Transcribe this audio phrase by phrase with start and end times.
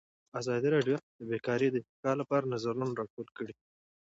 [0.39, 3.53] ازادي راډیو د بیکاري د ارتقا لپاره نظرونه راټول کړي.